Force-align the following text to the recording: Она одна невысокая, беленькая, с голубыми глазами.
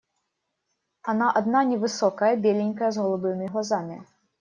Она 1.03 1.31
одна 1.31 1.63
невысокая, 1.63 2.35
беленькая, 2.35 2.89
с 2.91 2.97
голубыми 2.97 3.45
глазами. 3.45 4.03